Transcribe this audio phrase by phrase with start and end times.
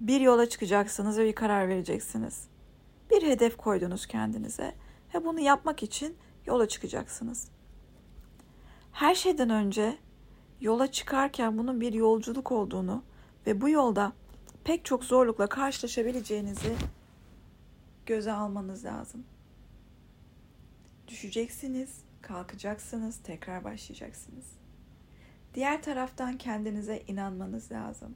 [0.00, 2.44] bir yola çıkacaksınız ve bir karar vereceksiniz.
[3.10, 4.74] Bir hedef koydunuz kendinize
[5.14, 7.48] ve bunu yapmak için yola çıkacaksınız.
[8.92, 9.98] Her şeyden önce
[10.60, 13.02] yola çıkarken bunun bir yolculuk olduğunu
[13.46, 14.12] ve bu yolda
[14.64, 16.76] pek çok zorlukla karşılaşabileceğinizi
[18.06, 19.24] göze almanız lazım.
[21.08, 24.44] Düşeceksiniz, kalkacaksınız, tekrar başlayacaksınız.
[25.54, 28.14] Diğer taraftan kendinize inanmanız lazım.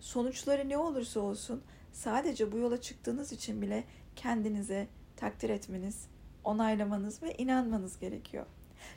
[0.00, 3.84] Sonuçları ne olursa olsun sadece bu yola çıktığınız için bile
[4.16, 6.06] kendinize takdir etmeniz,
[6.44, 8.46] onaylamanız ve inanmanız gerekiyor.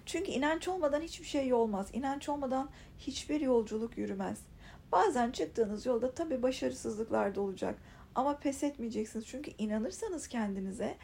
[0.06, 1.90] Çünkü inanç olmadan hiçbir şey olmaz.
[1.94, 4.40] İnanç olmadan hiçbir yolculuk yürümez.
[4.92, 7.80] Bazen çıktığınız yolda tabii başarısızlıklar da olacak.
[8.16, 9.26] Ama pes etmeyeceksiniz.
[9.28, 10.98] Çünkü inanırsanız kendinize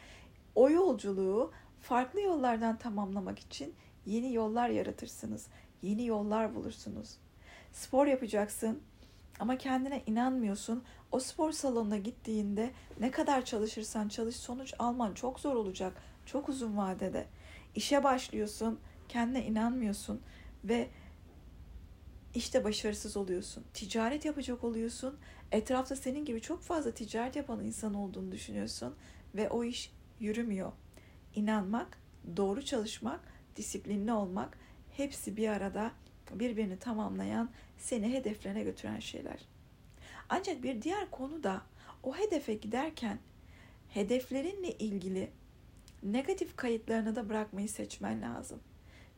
[0.54, 3.74] o yolculuğu farklı yollardan tamamlamak için
[4.06, 5.46] yeni yollar yaratırsınız.
[5.82, 7.16] Yeni yollar bulursunuz.
[7.72, 8.82] Spor yapacaksın
[9.40, 10.82] ama kendine inanmıyorsun.
[11.12, 16.02] O spor salonuna gittiğinde ne kadar çalışırsan çalış sonuç alman çok zor olacak.
[16.26, 17.26] Çok uzun vadede.
[17.74, 20.20] İşe başlıyorsun, kendine inanmıyorsun
[20.64, 20.88] ve
[22.34, 23.64] işte başarısız oluyorsun.
[23.74, 25.18] Ticaret yapacak oluyorsun.
[25.52, 28.94] Etrafta senin gibi çok fazla ticaret yapan insan olduğunu düşünüyorsun
[29.34, 30.72] ve o iş yürümüyor.
[31.34, 31.98] İnanmak,
[32.36, 33.20] doğru çalışmak,
[33.56, 34.58] disiplinli olmak
[34.96, 35.92] hepsi bir arada
[36.34, 39.38] birbirini tamamlayan, seni hedeflerine götüren şeyler.
[40.28, 41.62] Ancak bir diğer konu da
[42.02, 43.18] o hedefe giderken
[43.88, 45.30] hedeflerinle ilgili
[46.02, 48.60] negatif kayıtlarını da bırakmayı seçmen lazım.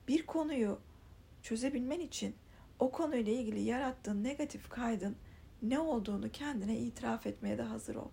[0.09, 0.79] Bir konuyu
[1.43, 2.35] çözebilmen için
[2.79, 5.17] o konuyla ilgili yarattığın negatif kaydın
[5.63, 8.09] ne olduğunu kendine itiraf etmeye de hazır ol.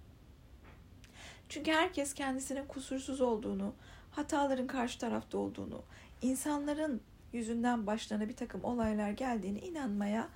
[1.49, 3.73] Çünkü herkes kendisinin kusursuz olduğunu,
[4.11, 5.83] hataların karşı tarafta olduğunu,
[6.21, 7.01] insanların
[7.33, 10.29] yüzünden başlarına bir takım olaylar geldiğini inanmaya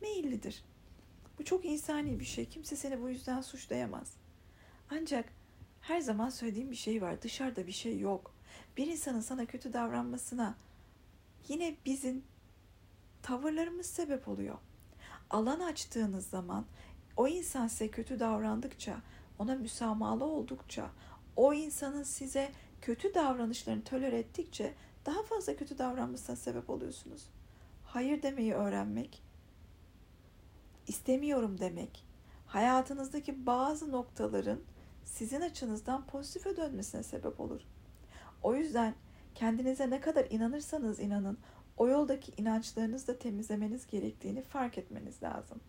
[0.00, 0.64] meyillidir.
[1.38, 2.44] Bu çok insani bir şey.
[2.48, 4.16] Kimse seni bu yüzden suçlayamaz.
[4.90, 5.32] Ancak
[5.80, 7.22] her zaman söylediğim bir şey var.
[7.22, 8.34] Dışarıda bir şey yok.
[8.76, 10.56] Bir insanın sana kötü davranmasına
[11.48, 12.24] yine bizim
[13.22, 14.58] tavırlarımız sebep oluyor.
[15.30, 16.66] Alan açtığınız zaman
[17.16, 18.96] o insan size kötü davrandıkça,
[19.38, 20.90] ona müsamahalı oldukça,
[21.36, 24.74] o insanın size kötü davranışlarını tolere ettikçe
[25.06, 27.30] daha fazla kötü davranmasına sebep oluyorsunuz.
[27.84, 29.22] Hayır demeyi öğrenmek,
[30.86, 32.06] istemiyorum demek,
[32.46, 34.60] hayatınızdaki bazı noktaların
[35.04, 37.60] sizin açınızdan pozitife dönmesine sebep olur.
[38.42, 38.94] O yüzden
[39.34, 41.38] kendinize ne kadar inanırsanız inanın,
[41.76, 45.60] o yoldaki inançlarınızı da temizlemeniz gerektiğini fark etmeniz lazım.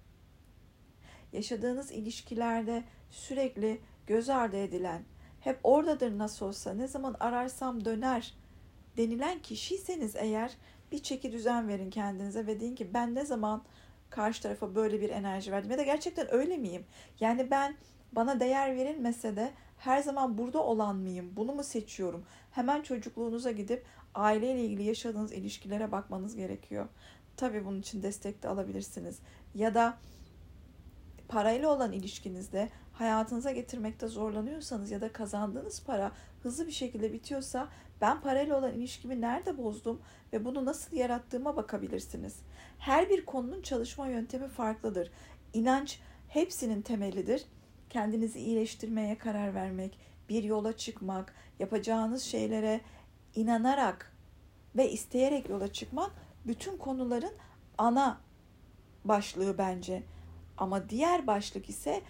[1.34, 5.04] Yaşadığınız ilişkilerde sürekli göz ardı edilen,
[5.40, 8.34] hep oradadır nasıl olsa, ne zaman ararsam döner
[8.98, 10.52] denilen kişiyseniz eğer
[10.92, 13.64] bir çeki düzen verin kendinize ve deyin ki ben ne zaman
[14.10, 16.86] karşı tarafa böyle bir enerji verdim ya da gerçekten öyle miyim?
[17.20, 17.76] Yani ben
[18.12, 21.32] bana değer verilmese de her zaman burada olan mıyım?
[21.36, 22.26] Bunu mu seçiyorum?
[22.52, 23.86] Hemen çocukluğunuza gidip
[24.16, 26.88] aileyle ilgili yaşadığınız ilişkilere bakmanız gerekiyor.
[27.38, 29.20] Tabii bunun için destek de alabilirsiniz.
[29.56, 29.98] Ya da
[31.28, 36.12] parayla olan ilişkinizde hayatınıza getirmekte zorlanıyorsanız ya da kazandığınız para
[36.44, 37.68] hızlı bir şekilde bitiyorsa
[38.02, 40.02] ben parayla olan ilişkimi nerede bozdum
[40.34, 42.40] ve bunu nasıl yarattığıma bakabilirsiniz.
[42.80, 45.12] Her bir konunun çalışma yöntemi farklıdır.
[45.54, 47.46] İnanç hepsinin temelidir.
[47.90, 52.82] Kendinizi iyileştirmeye karar vermek, bir yola çıkmak, yapacağınız şeylere
[53.36, 54.16] inanarak
[54.76, 56.12] ve isteyerek yola çıkmak
[56.48, 57.34] bütün konuların
[57.78, 58.18] ana
[59.06, 60.04] başlığı bence.
[60.58, 62.02] Ama diğer başlık ise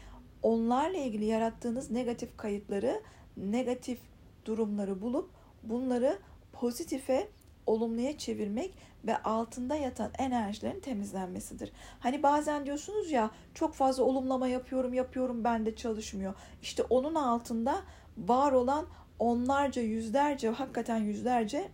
[0.46, 3.02] onlarla ilgili yarattığınız negatif kayıtları,
[3.38, 4.00] negatif
[4.46, 5.30] durumları bulup
[5.64, 6.20] bunları
[6.54, 7.28] pozitife,
[7.66, 8.74] olumluya çevirmek
[9.06, 11.72] ve altında yatan enerjilerin temizlenmesidir.
[12.00, 16.34] Hani bazen diyorsunuz ya çok fazla olumlama yapıyorum, yapıyorum ben de çalışmıyor.
[16.62, 17.82] İşte onun altında
[18.18, 18.86] var olan
[19.20, 21.72] onlarca, yüzlerce, hakikaten yüzlerce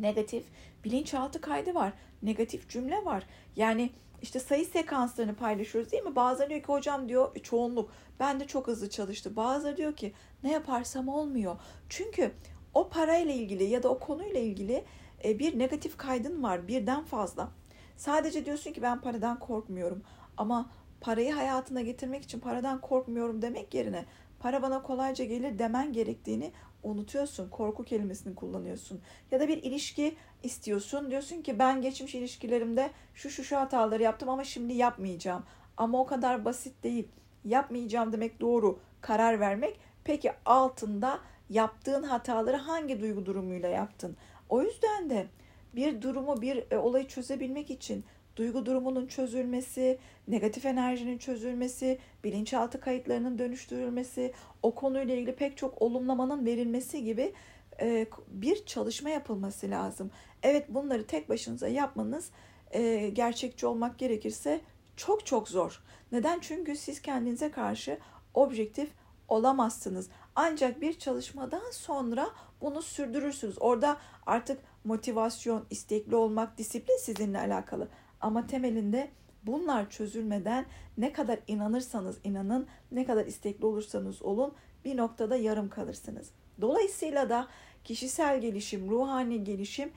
[0.00, 0.44] negatif
[0.84, 1.92] bilinçaltı kaydı var.
[2.22, 3.26] Negatif cümle var.
[3.56, 3.90] Yani
[4.22, 6.16] işte sayı sekanslarını paylaşıyoruz değil mi?
[6.16, 9.36] Bazıları diyor ki hocam diyor çoğunluk ben de çok hızlı çalıştı.
[9.36, 10.12] Bazıları diyor ki
[10.42, 11.56] ne yaparsam olmuyor.
[11.88, 12.32] Çünkü
[12.74, 14.84] o parayla ilgili ya da o konuyla ilgili
[15.24, 17.48] e, bir negatif kaydın var birden fazla.
[17.96, 20.02] Sadece diyorsun ki ben paradan korkmuyorum
[20.36, 24.04] ama parayı hayatına getirmek için paradan korkmuyorum demek yerine
[24.40, 26.52] para bana kolayca gelir demen gerektiğini
[26.82, 27.48] unutuyorsun.
[27.48, 29.00] Korku kelimesini kullanıyorsun.
[29.30, 31.10] Ya da bir ilişki istiyorsun.
[31.10, 35.44] Diyorsun ki ben geçmiş ilişkilerimde şu şu şu hataları yaptım ama şimdi yapmayacağım.
[35.76, 37.08] Ama o kadar basit değil.
[37.44, 38.78] Yapmayacağım demek doğru.
[39.00, 39.80] Karar vermek.
[40.04, 41.20] Peki altında
[41.50, 44.16] yaptığın hataları hangi duygu durumuyla yaptın?
[44.48, 45.26] O yüzden de
[45.74, 48.04] bir durumu, bir e, olayı çözebilmek için
[48.36, 49.98] duygu durumunun çözülmesi,
[50.28, 54.32] negatif enerjinin çözülmesi, bilinçaltı kayıtlarının dönüştürülmesi,
[54.62, 57.32] o konuyla ilgili pek çok olumlamanın verilmesi gibi
[57.80, 60.10] e, bir çalışma yapılması lazım.
[60.42, 62.30] Evet bunları tek başınıza yapmanız
[62.70, 64.60] e, gerçekçi olmak gerekirse
[64.96, 65.82] çok çok zor.
[66.12, 66.38] Neden?
[66.40, 67.98] Çünkü siz kendinize karşı
[68.34, 68.90] objektif
[69.28, 70.08] olamazsınız.
[70.34, 72.30] Ancak bir çalışmadan sonra
[72.60, 73.56] bunu sürdürürsünüz.
[73.60, 77.88] Orada artık motivasyon, istekli olmak, disiplin sizinle alakalı.
[78.20, 79.10] Ama temelinde
[79.42, 80.66] bunlar çözülmeden
[80.98, 84.52] ne kadar inanırsanız inanın, ne kadar istekli olursanız olun
[84.84, 86.30] bir noktada yarım kalırsınız.
[86.60, 87.48] Dolayısıyla da
[87.84, 89.92] kişisel gelişim, ruhani gelişim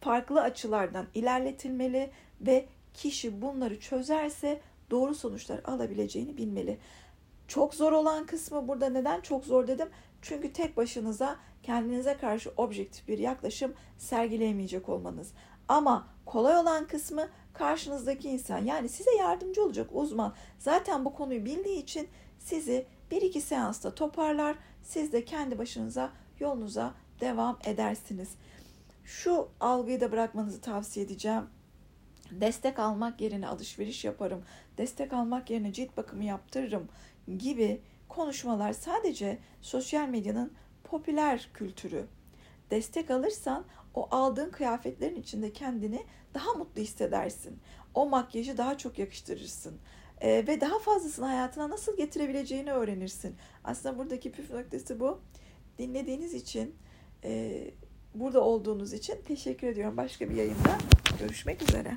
[0.00, 2.10] farklı açılardan ilerletilmeli
[2.40, 4.60] ve kişi bunları çözerse
[4.90, 6.78] doğru sonuçlar alabileceğini bilmeli.
[7.48, 9.88] Çok zor olan kısmı burada neden çok zor dedim?
[10.22, 15.32] Çünkü tek başınıza kendinize karşı objektif bir yaklaşım sergileyemeyecek olmanız.
[15.68, 21.82] Ama kolay olan kısmı karşınızdaki insan yani size yardımcı olacak uzman zaten bu konuyu bildiği
[21.82, 22.08] için
[22.38, 24.56] sizi bir iki seansta toparlar.
[24.82, 28.28] Siz de kendi başınıza yolunuza devam edersiniz.
[29.04, 31.44] Şu algıyı da bırakmanızı tavsiye edeceğim.
[32.30, 34.44] Destek almak yerine alışveriş yaparım.
[34.78, 36.88] Destek almak yerine cilt bakımı yaptırırım
[37.38, 37.80] gibi
[38.12, 40.52] konuşmalar sadece sosyal medyanın
[40.84, 42.06] popüler kültürü.
[42.70, 43.64] Destek alırsan
[43.94, 46.02] o aldığın kıyafetlerin içinde kendini
[46.34, 47.58] daha mutlu hissedersin.
[47.94, 49.78] O makyajı daha çok yakıştırırsın.
[50.20, 53.36] Ee, ve daha fazlasını hayatına nasıl getirebileceğini öğrenirsin.
[53.64, 55.20] Aslında buradaki püf noktası bu.
[55.78, 56.74] Dinlediğiniz için,
[57.24, 57.64] e,
[58.14, 59.96] burada olduğunuz için teşekkür ediyorum.
[59.96, 60.78] Başka bir yayında
[61.18, 61.96] görüşmek üzere.